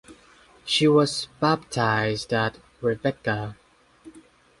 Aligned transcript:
She 0.65 0.87
was 0.87 1.27
baptized 1.39 2.33
as 2.33 2.53
"Rebecca". 2.81 3.55